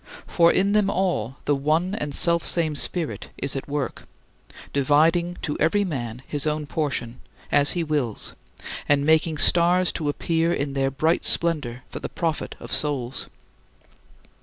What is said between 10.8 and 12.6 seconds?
bright splendor for the profit